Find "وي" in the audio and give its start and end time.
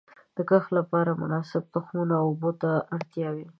3.35-3.45